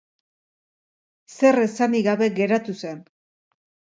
Zer 1.35 1.59
esanik 1.65 2.05
gabe 2.09 2.31
geratu 2.39 2.77
zen. 2.87 2.99